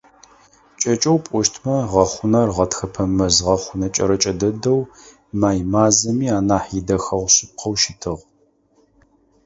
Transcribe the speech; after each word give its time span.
КӀэкӀэу 0.79 1.17
пӀощтмэ, 1.25 1.75
гъэхъунэр 1.91 2.49
гъэтхэпэ 2.55 3.03
мэз 3.17 3.35
гъэхъунэ 3.45 3.87
кӀэрэкӀэ 3.95 4.33
дэдэу, 4.39 4.81
май 5.41 5.59
мазэми 5.71 6.27
анахь 6.37 6.71
идэхэгъу 6.79 7.29
шъыпкъэу 7.33 7.75
щытыгъ. 7.81 8.21